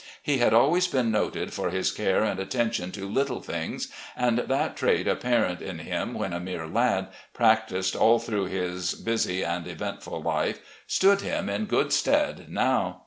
[0.23, 4.75] He had always been noted for his care and attention to little things, and that
[4.75, 10.23] trait, apparent in him when a mere lad, practised all through his busy and eventful
[10.23, 12.97] life, stood him in good stead now.